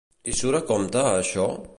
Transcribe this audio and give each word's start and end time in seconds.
I 0.31 0.33
surt 0.37 0.57
a 0.59 0.61
compte, 0.71 1.03
això? 1.19 1.47